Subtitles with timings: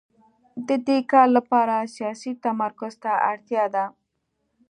[0.67, 3.85] د دې کار لپاره سیاسي تمرکز ته اړتیا ده.